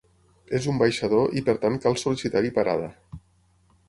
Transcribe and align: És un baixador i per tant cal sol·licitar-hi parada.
És 0.59 0.67
un 0.71 0.77
baixador 0.83 1.37
i 1.41 1.43
per 1.49 1.53
tant 1.65 1.77
cal 1.83 1.97
sol·licitar-hi 2.05 2.51
parada. 2.57 2.89